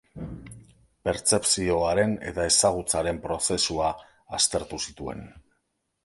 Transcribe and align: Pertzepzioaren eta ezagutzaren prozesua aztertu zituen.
Pertzepzioaren 1.07 2.15
eta 2.31 2.45
ezagutzaren 2.51 3.19
prozesua 3.25 3.91
aztertu 4.39 4.81
zituen. 4.87 5.21